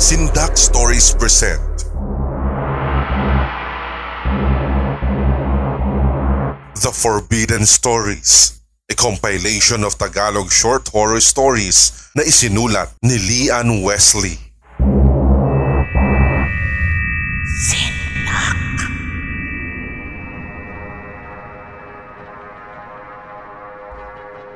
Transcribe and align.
Sindak 0.00 0.56
Stories 0.56 1.12
present. 1.12 1.60
The 6.80 6.88
Forbidden 6.88 7.66
Stories 7.66 8.64
A 8.88 8.94
compilation 8.96 9.84
of 9.84 10.00
Tagalog 10.00 10.48
short 10.48 10.88
horror 10.88 11.20
stories 11.20 12.08
na 12.16 12.24
isinulat 12.24 12.96
ni 13.04 13.20
Lian 13.20 13.84
Wesley 13.84 14.49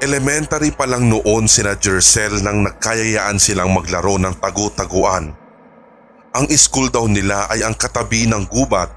Elementary 0.05 0.69
pa 0.69 0.85
lang 0.85 1.09
noon 1.09 1.49
sina 1.49 1.81
Jercel 1.81 2.45
nang 2.45 2.61
nagkayayaan 2.61 3.41
silang 3.41 3.73
maglaro 3.73 4.21
ng 4.21 4.37
tagu-taguan. 4.37 5.33
Ang 6.37 6.47
school 6.61 6.93
daw 6.93 7.09
nila 7.09 7.49
ay 7.49 7.65
ang 7.65 7.73
katabi 7.73 8.29
ng 8.29 8.45
gubat 8.53 8.93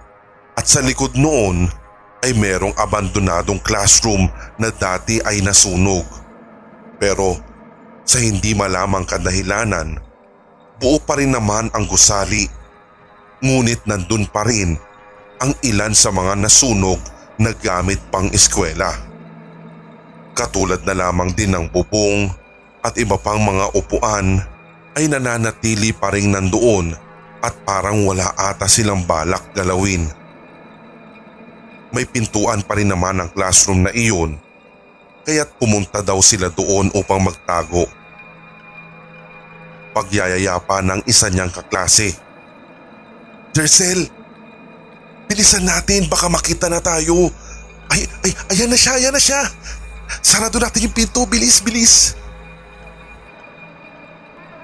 at 0.59 0.67
sa 0.67 0.83
likod 0.83 1.15
noon 1.15 1.71
ay 2.27 2.35
merong 2.35 2.75
abandonadong 2.75 3.63
classroom 3.63 4.27
na 4.59 4.67
dati 4.67 5.23
ay 5.23 5.39
nasunog. 5.39 6.03
Pero 6.99 7.39
sa 8.03 8.19
hindi 8.19 8.51
malamang 8.51 9.07
kadahilanan, 9.07 9.95
buo 10.75 10.99
pa 10.99 11.23
rin 11.23 11.31
naman 11.31 11.71
ang 11.71 11.87
gusali. 11.87 12.51
Ngunit 13.39 13.87
nandun 13.87 14.27
pa 14.27 14.43
rin 14.43 14.75
ang 15.39 15.55
ilan 15.63 15.95
sa 15.95 16.11
mga 16.11 16.35
nasunog 16.35 16.99
na 17.39 17.55
gamit 17.55 18.03
pang 18.11 18.27
eskwela. 18.35 19.06
Katulad 20.37 20.85
na 20.85 20.93
lamang 20.93 21.33
din 21.33 21.57
ng 21.57 21.65
bubong 21.73 22.29
at 22.85 22.93
iba 23.01 23.17
pang 23.17 23.41
mga 23.41 23.73
upuan 23.73 24.37
ay 24.93 25.09
nananatili 25.09 25.97
pa 25.97 26.13
rin 26.13 26.29
nandoon 26.29 26.93
at 27.41 27.53
parang 27.65 28.05
wala 28.05 28.29
ata 28.37 28.69
silang 28.69 29.01
balak 29.01 29.41
galawin. 29.57 30.05
May 31.89 32.05
pintuan 32.05 32.61
pa 32.61 32.77
rin 32.77 32.93
naman 32.93 33.17
ang 33.17 33.33
classroom 33.33 33.89
na 33.89 33.91
iyon 33.97 34.37
kaya't 35.27 35.59
pumunta 35.59 35.99
daw 35.99 36.23
sila 36.23 36.47
doon 36.47 36.87
upang 36.95 37.19
magtago. 37.19 37.83
Pagyayaya 39.91 40.55
pa 40.63 40.79
ng 40.79 41.03
isa 41.03 41.27
niyang 41.27 41.51
kaklase. 41.51 42.15
Jercel, 43.51 44.07
bilisan 45.27 45.67
natin 45.67 46.07
baka 46.07 46.31
makita 46.31 46.71
na 46.71 46.79
tayo. 46.79 47.27
Ay, 47.91 48.07
ay, 48.23 48.31
ayan 48.55 48.71
na 48.71 48.79
siya, 48.79 48.95
ayan 48.95 49.11
na 49.11 49.19
siya. 49.19 49.43
Sarado 50.23 50.59
natin 50.59 50.87
yung 50.87 50.95
pinto, 50.95 51.23
bilis, 51.27 51.59
bilis. 51.59 52.15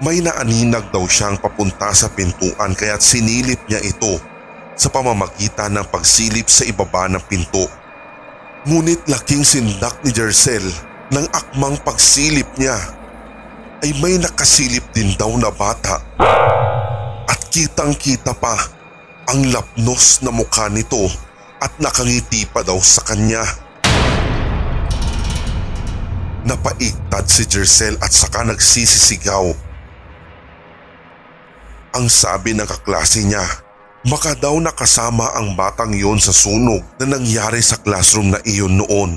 May 0.02 0.20
naaninag 0.20 0.90
daw 0.90 1.06
siyang 1.06 1.38
papunta 1.38 1.94
sa 1.94 2.10
pintuan 2.12 2.74
kaya't 2.76 3.00
sinilip 3.00 3.62
niya 3.70 3.80
ito 3.80 4.20
sa 4.74 4.90
pamamagitan 4.90 5.70
ng 5.78 5.86
pagsilip 5.88 6.50
sa 6.50 6.66
ibaba 6.66 7.06
ng 7.08 7.22
pinto. 7.30 7.64
Ngunit 8.66 9.06
laking 9.06 9.46
sindak 9.46 9.96
ni 10.02 10.10
Jercel 10.10 10.64
ng 11.14 11.26
akmang 11.30 11.78
pagsilip 11.84 12.48
niya 12.58 12.74
ay 13.84 13.92
may 14.00 14.16
nakasilip 14.16 14.82
din 14.96 15.12
daw 15.14 15.30
na 15.36 15.52
bata. 15.52 16.00
At 17.28 17.40
kitang 17.52 17.94
kita 17.94 18.32
pa 18.34 18.56
ang 19.28 19.40
lapnos 19.52 20.20
na 20.20 20.32
mukha 20.32 20.68
nito 20.68 21.08
at 21.60 21.72
nakangiti 21.80 22.44
pa 22.44 22.60
daw 22.60 22.76
sa 22.80 23.04
kanya. 23.08 23.63
Napaigtad 26.44 27.24
si 27.24 27.48
Jercel 27.48 27.96
at 28.04 28.12
saka 28.12 28.44
nagsisisigaw. 28.44 29.48
Ang 31.96 32.06
sabi 32.12 32.52
ng 32.52 32.68
kaklase 32.68 33.24
niya, 33.24 33.40
baka 34.04 34.36
daw 34.36 34.52
nakasama 34.60 35.32
ang 35.32 35.56
batang 35.56 35.96
yon 35.96 36.20
sa 36.20 36.36
sunog 36.36 36.84
na 37.00 37.16
nangyari 37.16 37.64
sa 37.64 37.80
classroom 37.80 38.36
na 38.36 38.40
iyon 38.44 38.76
noon. 38.76 39.16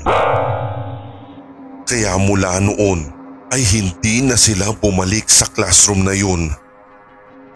Kaya 1.84 2.16
mula 2.16 2.64
noon 2.64 3.12
ay 3.52 3.60
hindi 3.60 4.24
na 4.24 4.40
sila 4.40 4.72
bumalik 4.72 5.28
sa 5.28 5.44
classroom 5.52 6.08
na 6.08 6.16
yun. 6.16 6.48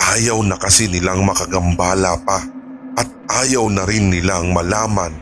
Ayaw 0.04 0.36
na 0.44 0.60
kasi 0.60 0.92
nilang 0.92 1.24
makagambala 1.24 2.20
pa 2.28 2.44
at 3.00 3.08
ayaw 3.40 3.72
na 3.72 3.88
rin 3.88 4.12
nilang 4.12 4.52
malaman 4.52 5.16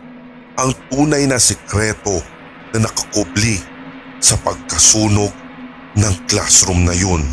ang 0.58 0.74
tunay 0.90 1.30
na 1.30 1.38
sikreto 1.38 2.18
na 2.74 2.90
nakakubli 2.90 3.62
sa 4.20 4.36
pagkasunog 4.38 5.32
ng 5.96 6.14
classroom 6.28 6.86
na 6.86 6.94
yun. 6.94 7.24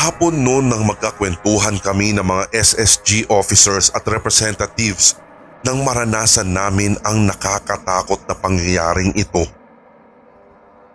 Hapon 0.00 0.32
noon 0.40 0.72
nang 0.72 0.88
magkakwentuhan 0.88 1.76
kami 1.80 2.16
ng 2.16 2.24
mga 2.24 2.44
SSG 2.56 3.28
officers 3.28 3.92
at 3.92 4.04
representatives 4.08 5.20
nang 5.60 5.84
maranasan 5.84 6.56
namin 6.56 6.96
ang 7.04 7.28
nakakatakot 7.28 8.24
na 8.24 8.32
pangyayaring 8.32 9.12
ito. 9.12 9.44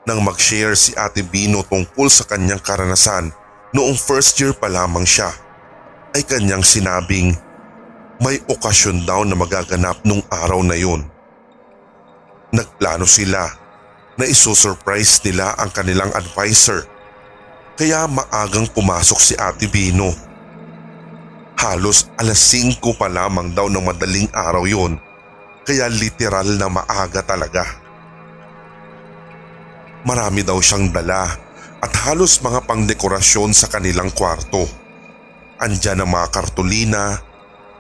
Nang 0.10 0.26
mag-share 0.26 0.74
si 0.74 0.94
Ate 0.98 1.22
Bino 1.22 1.62
tungkol 1.66 2.10
sa 2.10 2.26
kanyang 2.26 2.62
karanasan 2.62 3.30
noong 3.78 3.98
first 3.98 4.38
year 4.42 4.58
pa 4.58 4.70
lamang 4.70 5.06
siya, 5.06 5.30
ay 6.18 6.26
kanyang 6.26 6.66
sinabing 6.66 7.38
may 8.24 8.40
okasyon 8.48 9.04
daw 9.04 9.28
na 9.28 9.36
magaganap 9.36 10.00
nung 10.08 10.24
araw 10.32 10.64
na 10.64 10.78
yun. 10.78 11.04
Nagplano 12.56 13.04
sila 13.04 13.44
na 14.16 14.24
isusurprise 14.24 15.20
nila 15.28 15.52
ang 15.60 15.72
kanilang 15.76 16.12
advisor 16.16 16.88
kaya 17.76 18.08
maagang 18.08 18.72
pumasok 18.72 19.20
si 19.20 19.34
Ate 19.36 19.68
Bino. 19.68 20.16
Halos 21.60 22.08
alas 22.16 22.40
5 22.52 22.80
pa 22.96 23.12
lamang 23.12 23.52
daw 23.52 23.68
ng 23.68 23.84
madaling 23.84 24.32
araw 24.32 24.64
yon 24.64 24.96
kaya 25.68 25.92
literal 25.92 26.48
na 26.56 26.72
maaga 26.72 27.20
talaga. 27.26 27.66
Marami 30.06 30.46
daw 30.46 30.62
siyang 30.62 30.94
dala 30.94 31.26
at 31.82 31.92
halos 32.08 32.40
mga 32.40 32.64
pangdekorasyon 32.70 33.52
sa 33.52 33.68
kanilang 33.68 34.14
kwarto. 34.14 34.70
Andyan 35.58 36.06
ang 36.06 36.14
mga 36.14 36.28
kartulina, 36.30 37.18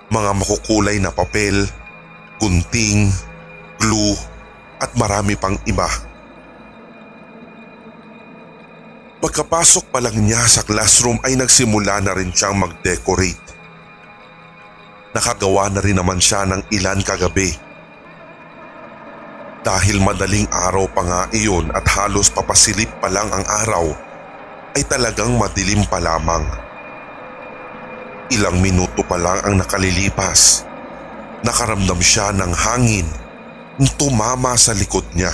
mga 0.09 0.31
makukulay 0.38 0.97
na 1.01 1.09
papel, 1.09 1.66
gunting, 2.38 3.09
glue 3.81 4.16
at 4.77 4.91
marami 4.99 5.33
pang 5.39 5.57
iba. 5.66 5.88
Pagkapasok 9.25 9.89
pa 9.89 10.03
lang 10.03 10.21
niya 10.21 10.45
sa 10.45 10.61
classroom 10.61 11.17
ay 11.25 11.33
nagsimula 11.33 11.97
na 12.05 12.13
rin 12.13 12.29
siyang 12.29 12.61
mag-decorate. 12.61 13.41
Nakagawa 15.16 15.71
na 15.71 15.81
rin 15.81 15.97
naman 15.97 16.22
siya 16.22 16.45
ng 16.45 16.69
ilan 16.69 17.01
kagabi. 17.01 17.49
Dahil 19.66 19.97
madaling 19.97 20.45
araw 20.53 20.85
pa 20.93 21.01
nga 21.01 21.22
iyon 21.33 21.73
at 21.73 21.89
halos 21.89 22.29
papasilip 22.29 23.01
pa 23.01 23.09
lang 23.09 23.25
ang 23.33 23.41
araw, 23.66 23.97
ay 24.77 24.85
talagang 24.85 25.33
madilim 25.39 25.81
pa 25.89 25.97
lamang. 25.97 26.45
Ilang 28.33 28.57
minuto 28.57 29.05
pa 29.05 29.21
lang 29.21 29.45
ang 29.45 29.61
nakalilipas. 29.61 30.65
Nakaramdam 31.45 32.01
siya 32.01 32.33
ng 32.33 32.53
hangin 32.57 33.05
na 33.77 33.89
tumama 34.01 34.57
sa 34.57 34.73
likod 34.73 35.05
niya. 35.13 35.29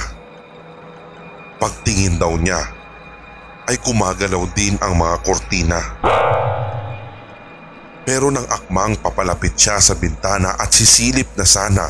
Pagtingin 1.55 2.19
daw 2.19 2.35
niya, 2.35 2.59
ay 3.71 3.79
kumagalaw 3.79 4.43
din 4.51 4.75
ang 4.83 4.99
mga 4.99 5.15
kortina. 5.23 5.79
Pero 8.03 8.27
nang 8.27 8.43
akmang 8.49 8.99
papalapit 8.99 9.55
siya 9.55 9.79
sa 9.79 9.95
bintana 9.95 10.59
at 10.59 10.73
sisilip 10.73 11.31
na 11.39 11.47
sana, 11.47 11.87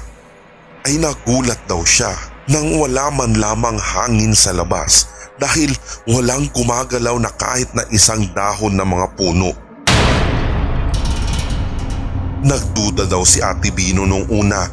ay 0.86 1.02
nagulat 1.02 1.66
daw 1.66 1.82
siya 1.82 2.14
nang 2.46 2.78
wala 2.78 3.10
man 3.10 3.42
lamang 3.42 3.80
hangin 3.80 4.38
sa 4.38 4.54
labas 4.54 5.10
dahil 5.42 5.74
walang 6.06 6.46
gumagalaw 6.54 7.18
na 7.18 7.34
kahit 7.34 7.74
na 7.74 7.88
isang 7.90 8.28
dahon 8.38 8.78
ng 8.78 8.86
mga 8.86 9.08
puno. 9.18 9.71
Nagduda 12.42 13.06
daw 13.06 13.22
si 13.22 13.38
Ate 13.38 13.70
Bino 13.70 14.02
nung 14.10 14.26
una 14.34 14.66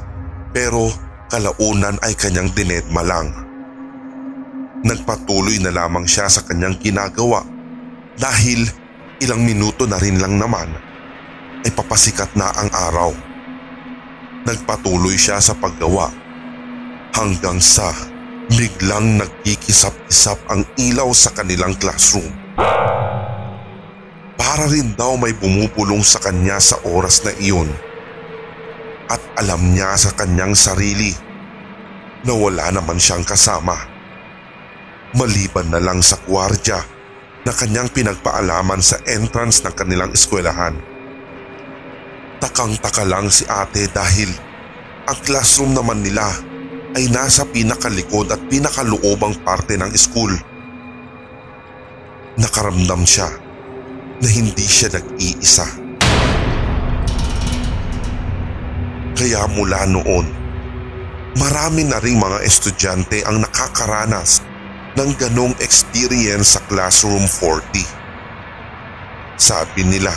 pero 0.56 0.88
kalaunan 1.28 2.00
ay 2.00 2.16
kanyang 2.16 2.48
dinedma 2.56 3.04
lang. 3.04 3.28
Nagpatuloy 4.88 5.60
na 5.60 5.68
lamang 5.68 6.08
siya 6.08 6.32
sa 6.32 6.40
kanyang 6.48 6.80
ginagawa 6.80 7.44
dahil 8.16 8.64
ilang 9.20 9.44
minuto 9.44 9.84
na 9.84 10.00
rin 10.00 10.16
lang 10.16 10.40
naman 10.40 10.72
ay 11.60 11.68
papasikat 11.76 12.32
na 12.40 12.48
ang 12.56 12.72
araw. 12.72 13.12
Nagpatuloy 14.48 15.20
siya 15.20 15.36
sa 15.36 15.52
paggawa 15.52 16.08
hanggang 17.12 17.60
sa 17.60 17.92
biglang 18.48 19.20
nagkikisap-isap 19.20 20.40
ang 20.48 20.64
ilaw 20.80 21.12
sa 21.12 21.36
kanilang 21.36 21.76
classroom. 21.76 22.32
Para 24.48 24.64
rin 24.64 24.96
daw 24.96 25.12
may 25.20 25.36
bumubulong 25.36 26.00
sa 26.00 26.24
kanya 26.24 26.56
sa 26.56 26.80
oras 26.88 27.20
na 27.20 27.36
iyon. 27.36 27.68
At 29.12 29.20
alam 29.44 29.76
niya 29.76 29.92
sa 30.00 30.16
kanyang 30.16 30.56
sarili 30.56 31.12
na 32.24 32.32
wala 32.32 32.72
naman 32.72 32.96
siyang 32.96 33.28
kasama. 33.28 33.76
Maliban 35.12 35.68
na 35.68 35.84
lang 35.84 36.00
sa 36.00 36.16
gwardya 36.24 36.80
na 37.44 37.52
kanyang 37.52 37.92
pinagpaalaman 37.92 38.80
sa 38.80 38.96
entrance 39.04 39.60
ng 39.68 39.74
kanilang 39.76 40.16
eskwelahan. 40.16 40.80
Takang-taka 42.40 43.04
lang 43.04 43.28
si 43.28 43.44
ate 43.44 43.84
dahil 43.92 44.32
ang 45.12 45.18
classroom 45.28 45.76
naman 45.76 46.00
nila 46.00 46.24
ay 46.96 47.04
nasa 47.12 47.44
pinakalikod 47.44 48.32
at 48.32 48.40
pinakaluobang 48.48 49.44
parte 49.44 49.76
ng 49.76 49.92
school. 49.92 50.32
Nakaramdam 52.40 53.04
siya 53.04 53.47
na 54.18 54.28
hindi 54.28 54.66
siya 54.66 54.90
nag-iisa. 54.94 55.66
Kaya 59.18 59.50
mula 59.50 59.82
noon, 59.90 60.26
marami 61.34 61.82
na 61.86 61.98
ring 61.98 62.18
mga 62.22 62.38
estudyante 62.46 63.26
ang 63.26 63.42
nakakaranas 63.42 64.46
ng 64.94 65.10
ganong 65.18 65.54
experience 65.58 66.54
sa 66.54 66.60
Classroom 66.70 67.26
40. 67.26 67.82
Sabi 69.38 69.86
nila, 69.86 70.10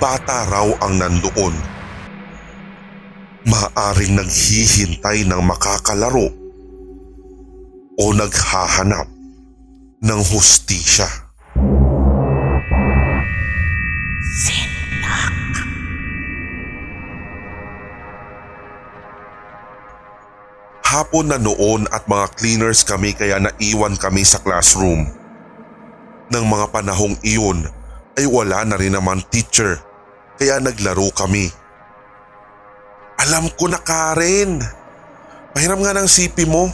bata 0.00 0.48
raw 0.48 0.68
ang 0.84 1.00
nandoon. 1.00 1.56
Maaring 3.48 4.20
naghihintay 4.20 5.24
ng 5.24 5.40
makakalaro 5.40 6.28
o 7.96 8.04
naghahanap 8.12 9.08
ng 10.04 10.20
hustisya. 10.32 11.27
Hapon 20.98 21.30
na 21.30 21.38
noon 21.38 21.86
at 21.94 22.10
mga 22.10 22.26
cleaners 22.34 22.82
kami 22.82 23.14
kaya 23.14 23.38
naiwan 23.38 23.94
kami 23.94 24.26
sa 24.26 24.42
classroom. 24.42 25.06
Nang 26.26 26.50
mga 26.50 26.74
panahong 26.74 27.14
iyon 27.22 27.70
ay 28.18 28.26
wala 28.26 28.66
na 28.66 28.74
rin 28.74 28.98
naman 28.98 29.22
teacher 29.30 29.78
kaya 30.42 30.58
naglaro 30.58 31.06
kami. 31.14 31.54
Alam 33.22 33.46
ko 33.54 33.70
na 33.70 33.78
Karen, 33.78 34.58
pahiram 35.54 35.78
nga 35.86 35.94
ng 35.94 36.10
sipi 36.10 36.42
mo. 36.50 36.66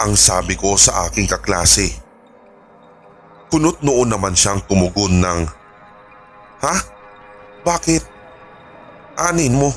Ang 0.00 0.16
sabi 0.16 0.56
ko 0.56 0.72
sa 0.80 1.12
aking 1.12 1.28
kaklase. 1.28 1.92
Kunot 3.52 3.84
noon 3.84 4.08
naman 4.08 4.32
siyang 4.32 4.64
tumugon 4.64 5.20
ng, 5.20 5.44
Ha? 6.64 6.76
Bakit? 7.68 8.00
Anin 9.20 9.60
mo? 9.60 9.68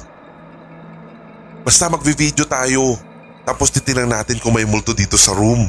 Basta 1.66 1.90
magvi-video 1.90 2.46
tayo. 2.46 2.94
Tapos 3.42 3.74
titingnan 3.74 4.14
natin 4.14 4.38
kung 4.38 4.54
may 4.54 4.70
multo 4.70 4.94
dito 4.94 5.18
sa 5.18 5.34
room. 5.34 5.66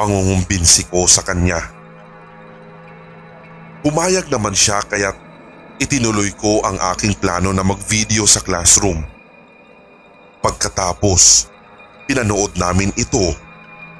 Pangungumbinsi 0.00 0.88
ko 0.88 1.04
sa 1.04 1.20
kanya. 1.20 1.60
Pumayag 3.84 4.32
naman 4.32 4.56
siya 4.56 4.80
kaya 4.80 5.12
itinuloy 5.76 6.32
ko 6.40 6.64
ang 6.64 6.80
aking 6.96 7.12
plano 7.20 7.52
na 7.52 7.60
mag-video 7.60 8.24
sa 8.24 8.40
classroom. 8.40 9.04
Pagkatapos, 10.40 11.52
pinanood 12.08 12.56
namin 12.56 12.96
ito 12.96 13.36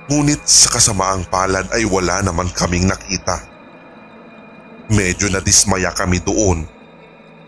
ngunit 0.08 0.40
sa 0.48 0.72
kasamaang 0.72 1.28
palad 1.28 1.68
ay 1.76 1.84
wala 1.84 2.24
naman 2.24 2.48
kaming 2.56 2.88
nakita. 2.88 3.44
Medyo 4.88 5.28
nadismaya 5.28 5.92
kami 5.92 6.24
doon 6.24 6.64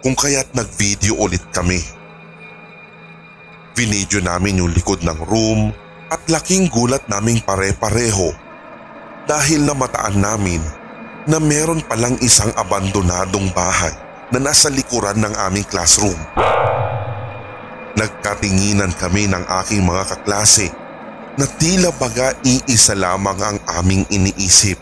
kung 0.05 0.13
kaya't 0.13 0.53
nag-video 0.53 1.17
ulit 1.17 1.41
kami. 1.57 1.96
Vinidyo 3.77 4.25
namin 4.25 4.65
yung 4.65 4.73
likod 4.73 5.05
ng 5.05 5.21
room 5.29 5.69
at 6.09 6.25
laking 6.33 6.73
gulat 6.73 7.05
naming 7.13 7.45
pare-pareho 7.45 8.33
dahil 9.29 9.69
namataan 9.69 10.17
namin 10.17 10.65
na 11.29 11.37
meron 11.37 11.85
palang 11.85 12.17
isang 12.25 12.49
abandonadong 12.57 13.53
bahay 13.53 13.93
na 14.33 14.41
nasa 14.41 14.73
likuran 14.73 15.21
ng 15.21 15.35
aming 15.45 15.69
classroom. 15.69 16.17
Nagkatinginan 18.01 18.97
kami 18.97 19.29
ng 19.29 19.45
aking 19.61 19.85
mga 19.85 20.09
kaklase 20.09 20.73
na 21.37 21.45
tila 21.45 21.93
baga 22.01 22.33
iisa 22.49 22.97
lamang 22.97 23.37
ang 23.45 23.59
aming 23.77 24.09
iniisip. 24.09 24.81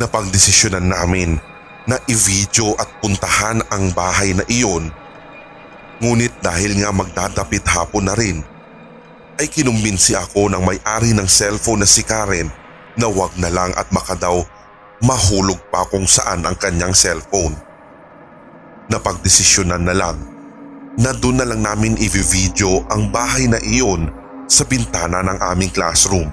Napagdesisyonan 0.00 0.88
namin 0.96 1.36
na 1.84 2.00
i-video 2.08 2.72
at 2.80 2.88
puntahan 3.04 3.60
ang 3.68 3.92
bahay 3.92 4.32
na 4.32 4.48
iyon 4.48 4.88
Ngunit 5.96 6.44
dahil 6.44 6.76
nga 6.76 6.92
magdadapit 6.92 7.64
hapon 7.64 8.04
na 8.04 8.12
rin, 8.12 8.44
ay 9.36 9.48
kinumbinsi 9.48 10.16
ako 10.16 10.48
ng 10.52 10.62
may-ari 10.64 11.12
ng 11.12 11.28
cellphone 11.28 11.84
na 11.84 11.88
si 11.88 12.04
Karen 12.04 12.48
na 12.96 13.08
wag 13.08 13.36
na 13.36 13.52
lang 13.52 13.72
at 13.76 13.88
makadaw 13.92 14.40
mahulog 15.04 15.60
pa 15.68 15.84
kung 15.88 16.08
saan 16.08 16.44
ang 16.44 16.56
kanyang 16.56 16.96
cellphone. 16.96 17.52
Napagdesisyonan 18.88 19.84
na 19.84 19.94
lang 19.96 20.16
na 20.96 21.12
doon 21.12 21.36
na 21.36 21.48
lang 21.48 21.60
namin 21.60 22.00
i-video 22.00 22.80
ang 22.88 23.12
bahay 23.12 23.44
na 23.44 23.60
iyon 23.60 24.08
sa 24.48 24.64
bintana 24.64 25.20
ng 25.20 25.38
aming 25.52 25.68
classroom. 25.68 26.32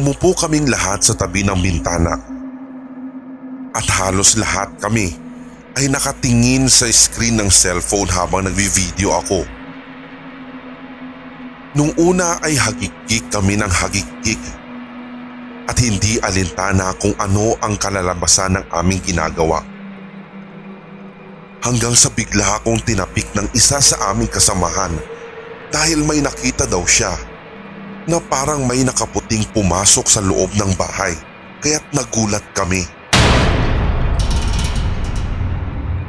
Umupo 0.00 0.32
kaming 0.32 0.72
lahat 0.72 1.04
sa 1.04 1.12
tabi 1.12 1.44
ng 1.44 1.58
bintana 1.60 2.16
at 3.74 3.86
halos 4.00 4.40
lahat 4.40 4.72
kami 4.80 5.23
ay 5.74 5.90
nakatingin 5.90 6.70
sa 6.70 6.86
screen 6.86 7.42
ng 7.42 7.50
cellphone 7.50 8.06
habang 8.14 8.46
nagvi-video 8.46 9.10
ako. 9.10 9.42
Nung 11.74 11.90
una 11.98 12.38
ay 12.46 12.54
hagikik 12.54 13.26
kami 13.34 13.58
ng 13.58 13.66
hagikik 13.66 14.38
at 15.66 15.74
hindi 15.82 16.22
alintana 16.22 16.94
kung 17.02 17.18
ano 17.18 17.58
ang 17.58 17.74
kalalabasan 17.74 18.54
ng 18.54 18.64
aming 18.70 19.02
ginagawa. 19.02 19.66
Hanggang 21.64 21.96
sa 21.96 22.12
bigla 22.14 22.62
akong 22.62 22.78
tinapik 22.86 23.26
ng 23.34 23.50
isa 23.56 23.82
sa 23.82 24.14
aming 24.14 24.30
kasamahan 24.30 24.94
dahil 25.74 26.06
may 26.06 26.22
nakita 26.22 26.70
daw 26.70 26.86
siya 26.86 27.10
na 28.06 28.20
parang 28.22 28.62
may 28.68 28.84
nakaputing 28.86 29.42
pumasok 29.50 30.06
sa 30.06 30.20
loob 30.22 30.54
ng 30.54 30.70
bahay 30.78 31.16
kaya't 31.64 31.82
nagulat 31.96 32.44
kami. 32.54 32.84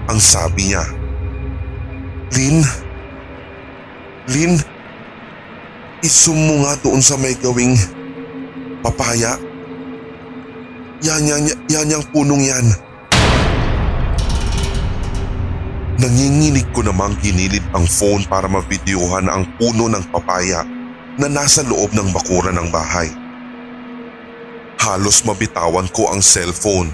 Ang 0.06 0.20
sabi 0.22 0.70
niya, 0.70 0.86
Lin, 2.38 2.62
Lin, 4.30 4.54
isum 6.06 6.38
mo 6.38 6.62
nga 6.62 6.78
doon 6.86 7.02
sa 7.02 7.18
may 7.18 7.34
gawing 7.42 7.74
papaya. 8.86 9.34
Yan, 11.02 11.26
yan, 11.26 11.42
yan 11.66 11.94
yung 11.98 12.06
punong 12.14 12.44
yan. 12.46 12.66
Nanginginig 15.96 16.70
ko 16.76 16.86
namang 16.86 17.18
ginilid 17.24 17.66
ang 17.74 17.90
phone 17.90 18.28
para 18.30 18.46
mabideohan 18.46 19.26
ang 19.26 19.48
puno 19.58 19.90
ng 19.90 20.06
papaya 20.14 20.62
na 21.18 21.26
nasa 21.26 21.66
loob 21.66 21.98
ng 21.98 22.14
bakura 22.14 22.54
ng 22.54 22.70
bahay. 22.70 23.10
Halos 24.78 25.26
mabitawan 25.26 25.90
ko 25.90 26.14
ang 26.14 26.22
cellphone 26.22 26.94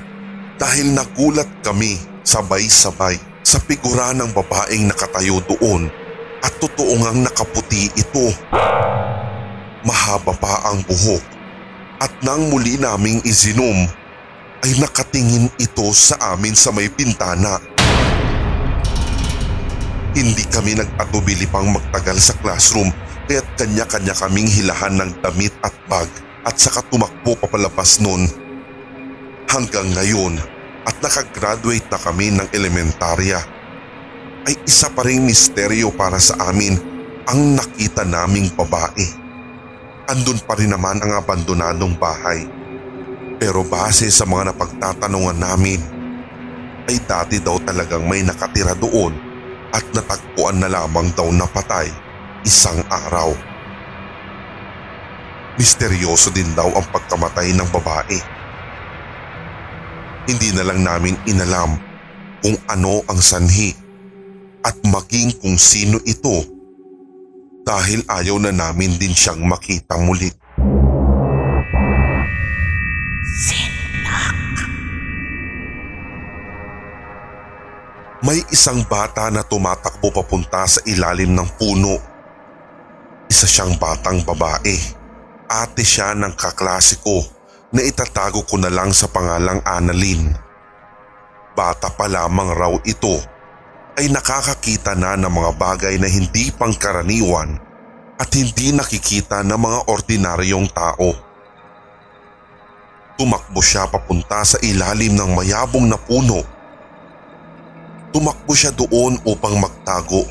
dahil 0.55 0.95
nagulat 0.95 1.49
kami 1.59 2.10
sabay-sabay 2.21 3.17
sa 3.41 3.57
figura 3.57 4.13
ng 4.13 4.31
babaeng 4.31 4.89
nakatayo 4.89 5.41
doon 5.49 5.89
at 6.41 6.53
totoo 6.61 6.97
ngang 7.01 7.25
nakaputi 7.25 7.89
ito. 7.97 8.33
Mahaba 9.81 10.33
pa 10.37 10.69
ang 10.69 10.85
buhok 10.85 11.23
at 12.01 12.13
nang 12.21 12.49
muli 12.49 12.77
naming 12.77 13.21
izinom 13.25 13.89
ay 14.61 14.71
nakatingin 14.77 15.49
ito 15.57 15.89
sa 15.89 16.37
amin 16.37 16.53
sa 16.53 16.69
may 16.69 16.89
pintana. 16.89 17.57
Hindi 20.11 20.43
kami 20.51 20.77
nagpatubili 20.77 21.49
pang 21.49 21.71
magtagal 21.71 22.17
sa 22.21 22.37
classroom 22.43 22.93
kaya't 23.25 23.47
kanya-kanya 23.57 24.11
kaming 24.11 24.49
hilahan 24.49 24.99
ng 24.99 25.11
damit 25.23 25.55
at 25.63 25.73
bag 25.87 26.09
at 26.45 26.57
saka 26.59 26.83
tumakbo 26.91 27.33
papalabas 27.39 28.03
nun. 28.03 28.27
Hanggang 29.49 29.87
ngayon 29.97 30.60
at 30.85 30.95
nakagraduate 30.97 31.85
na 31.93 31.99
kami 32.01 32.33
ng 32.33 32.47
elementarya 32.53 33.39
ay 34.49 34.55
isa 34.65 34.89
pa 34.89 35.05
ring 35.05 35.21
misteryo 35.21 35.93
para 35.93 36.17
sa 36.17 36.33
amin 36.49 36.73
ang 37.29 37.53
nakita 37.53 38.01
naming 38.01 38.49
babae. 38.57 39.05
Andun 40.09 40.41
pa 40.41 40.57
rin 40.57 40.73
naman 40.73 40.97
ang 40.99 41.13
abandonadong 41.21 41.93
bahay. 42.01 42.49
Pero 43.37 43.61
base 43.65 44.09
sa 44.09 44.25
mga 44.25 44.53
napagtatanungan 44.53 45.37
namin, 45.37 45.81
ay 46.89 46.97
dati 47.05 47.37
daw 47.37 47.61
talagang 47.61 48.05
may 48.09 48.25
nakatira 48.25 48.73
doon 48.77 49.13
at 49.71 49.85
natagpuan 49.93 50.57
na 50.57 50.67
lamang 50.67 51.13
daw 51.13 51.29
napatay 51.29 51.87
isang 52.41 52.81
araw. 52.89 53.31
Misteryoso 55.61 56.33
din 56.33 56.49
daw 56.57 56.73
ang 56.73 56.85
pagkamatay 56.89 57.53
ng 57.53 57.69
babae 57.69 58.40
hindi 60.31 60.55
na 60.55 60.63
lang 60.63 60.79
namin 60.79 61.19
inalam 61.27 61.75
kung 62.39 62.55
ano 62.71 63.03
ang 63.11 63.19
sanhi 63.19 63.75
at 64.63 64.79
maging 64.87 65.35
kung 65.43 65.59
sino 65.59 65.99
ito 66.07 66.47
dahil 67.67 67.99
ayaw 68.07 68.39
na 68.39 68.55
namin 68.55 68.95
din 68.95 69.11
siyang 69.11 69.43
makita 69.43 69.99
muli. 69.99 70.31
May 78.23 78.39
isang 78.55 78.87
bata 78.87 79.27
na 79.33 79.43
tumatakbo 79.43 80.15
papunta 80.15 80.63
sa 80.63 80.79
ilalim 80.87 81.35
ng 81.35 81.49
puno. 81.59 81.99
Isa 83.27 83.49
siyang 83.49 83.75
batang 83.75 84.23
babae. 84.23 84.79
Ate 85.51 85.83
siya 85.83 86.15
ng 86.15 86.31
kaklase 86.39 87.03
ko 87.03 87.40
na 87.71 87.79
itatago 87.79 88.43
ko 88.43 88.59
na 88.59 88.67
lang 88.67 88.91
sa 88.91 89.07
pangalang 89.07 89.63
Annalyn. 89.63 90.35
Bata 91.55 91.91
pa 91.91 92.07
lamang 92.07 92.51
raw 92.51 92.73
ito 92.83 93.19
ay 93.95 94.11
nakakakita 94.11 94.95
na 94.95 95.15
ng 95.19 95.31
mga 95.31 95.51
bagay 95.55 95.95
na 95.99 96.07
hindi 96.07 96.51
pangkaraniwan 96.51 97.59
at 98.19 98.29
hindi 98.35 98.71
nakikita 98.71 99.43
ng 99.43 99.59
mga 99.59 99.79
ordinaryong 99.87 100.67
tao. 100.71 101.11
Tumakbo 103.19 103.59
siya 103.59 103.87
papunta 103.87 104.41
sa 104.41 104.57
ilalim 104.63 105.15
ng 105.15 105.31
mayabong 105.35 105.87
na 105.87 105.99
puno. 105.99 106.43
Tumakbo 108.11 108.51
siya 108.55 108.71
doon 108.75 109.19
upang 109.27 109.59
magtago. 109.59 110.27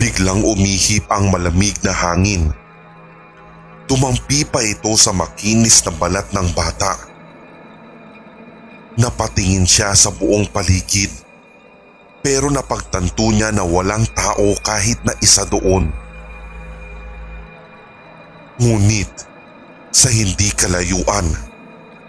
Biglang 0.00 0.40
umihip 0.40 1.04
ang 1.12 1.28
malamig 1.28 1.76
na 1.84 1.92
hangin. 1.92 2.52
Tumampi 3.90 4.46
pa 4.46 4.62
ito 4.62 4.94
sa 4.94 5.10
makinis 5.10 5.82
na 5.82 5.90
balat 5.90 6.30
ng 6.30 6.54
bata. 6.54 6.94
Napatingin 8.94 9.66
siya 9.66 9.98
sa 9.98 10.14
buong 10.14 10.46
paligid 10.46 11.10
pero 12.22 12.46
napagtanto 12.54 13.34
niya 13.34 13.50
na 13.50 13.66
walang 13.66 14.06
tao 14.14 14.54
kahit 14.62 15.02
na 15.02 15.10
isa 15.18 15.42
doon. 15.42 15.90
Ngunit 18.62 19.10
sa 19.90 20.06
hindi 20.06 20.54
kalayuan 20.54 21.26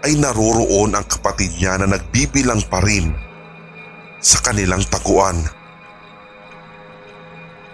ay 0.06 0.14
naroroon 0.22 0.94
ang 0.94 1.06
kapatid 1.10 1.50
niya 1.58 1.82
na 1.82 1.98
nagbibilang 1.98 2.62
pa 2.70 2.78
rin 2.78 3.10
sa 4.22 4.38
kanilang 4.38 4.86
taguan. 4.86 5.42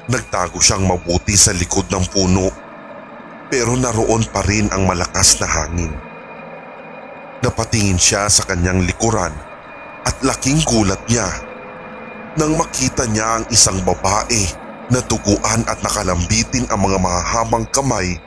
Nagtago 0.09 0.65
siyang 0.65 0.89
mabuti 0.89 1.37
sa 1.37 1.53
likod 1.53 1.93
ng 1.93 2.09
puno 2.09 2.68
pero 3.49 3.73
naroon 3.77 4.29
pa 4.29 4.45
rin 4.45 4.69
ang 4.69 4.85
malakas 4.85 5.41
na 5.41 5.49
hangin. 5.49 5.93
Napatingin 7.41 7.97
siya 7.97 8.29
sa 8.29 8.45
kanyang 8.45 8.85
likuran 8.85 9.33
at 10.05 10.17
laking 10.21 10.61
gulat 10.69 11.01
niya 11.09 11.29
nang 12.37 12.55
makita 12.55 13.09
niya 13.09 13.41
ang 13.41 13.45
isang 13.51 13.81
babae 13.83 14.47
na 14.93 15.01
tuguan 15.05 15.65
at 15.67 15.81
nakalambitin 15.81 16.69
ang 16.69 16.81
mga 16.85 17.01
mahahabang 17.01 17.67
kamay 17.73 18.21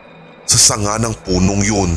sa 0.44 0.58
sanga 0.58 0.98
ng 1.00 1.14
punong 1.22 1.62
yun. 1.64 1.92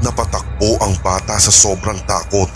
Napatakbo 0.00 0.80
ang 0.80 0.96
bata 1.04 1.36
sa 1.36 1.52
sobrang 1.52 2.00
takot 2.08 2.48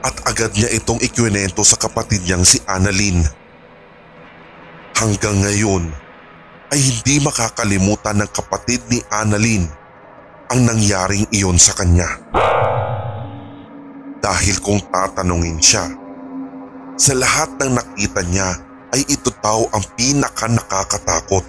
at 0.00 0.14
agad 0.30 0.54
niya 0.54 0.70
itong 0.78 1.02
ikwinento 1.02 1.66
sa 1.66 1.74
kapatid 1.74 2.22
niyang 2.24 2.46
si 2.46 2.62
Annalyn. 2.68 3.26
Hanggang 4.94 5.42
ngayon 5.42 6.09
ay 6.70 6.78
hindi 6.78 7.18
makakalimutan 7.18 8.22
ng 8.22 8.30
kapatid 8.30 8.78
ni 8.86 9.02
Annalyn 9.10 9.66
ang 10.50 10.60
nangyaring 10.70 11.26
iyon 11.34 11.58
sa 11.58 11.74
kanya. 11.74 12.06
Dahil 14.22 14.56
kung 14.62 14.78
tatanungin 14.86 15.58
siya, 15.58 15.90
sa 16.94 17.12
lahat 17.18 17.58
ng 17.58 17.74
nakita 17.74 18.22
niya 18.30 18.50
ay 18.94 19.02
ito 19.10 19.34
daw 19.42 19.66
ang 19.74 19.82
pinaka 19.98 20.46
nakakatakot. 20.46 21.42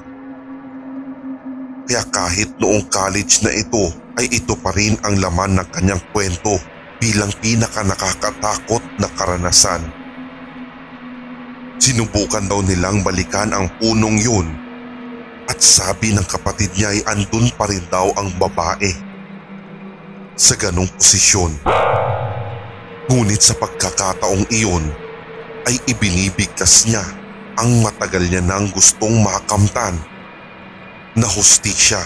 Kaya 1.85 2.01
kahit 2.09 2.57
noong 2.57 2.89
college 2.89 3.45
na 3.45 3.51
ito 3.53 3.93
ay 4.17 4.25
ito 4.31 4.57
pa 4.57 4.73
rin 4.73 4.97
ang 5.05 5.21
laman 5.21 5.61
ng 5.61 5.67
kanyang 5.69 6.01
kwento 6.15 6.57
bilang 6.97 7.29
pinaka 7.41 7.85
nakakatakot 7.85 8.81
na 8.97 9.05
karanasan. 9.13 9.81
Sinubukan 11.81 12.45
daw 12.45 12.61
nilang 12.65 13.05
balikan 13.05 13.53
ang 13.53 13.69
punong 13.81 14.17
yun 14.17 14.70
at 15.51 15.59
sabi 15.59 16.15
ng 16.15 16.23
kapatid 16.23 16.71
niya 16.79 16.95
ay 16.95 17.03
andun 17.11 17.51
pa 17.59 17.67
rin 17.67 17.83
daw 17.91 18.07
ang 18.15 18.31
babae 18.39 18.95
sa 20.39 20.55
ganong 20.55 20.87
posisyon. 20.95 21.51
Ngunit 23.11 23.43
sa 23.43 23.59
pagkakataong 23.59 24.47
iyon 24.47 24.87
ay 25.67 25.75
ibinibigkas 25.91 26.87
niya 26.87 27.03
ang 27.59 27.83
matagal 27.83 28.23
niya 28.31 28.39
nang 28.39 28.71
gustong 28.71 29.19
makamtan 29.19 29.99
na 31.19 31.27
hustisya. 31.27 31.99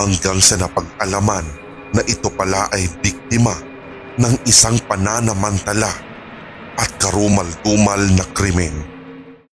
Hanggang 0.00 0.40
sa 0.40 0.56
napag-alaman 0.56 1.44
na 1.92 2.00
ito 2.08 2.32
pala 2.32 2.64
ay 2.72 2.88
biktima 3.04 3.52
ng 4.16 4.40
isang 4.48 4.80
pananamantala 4.88 5.92
at 6.80 6.88
karumal-dumal 6.96 8.00
na 8.16 8.24
krimen. 8.32 8.95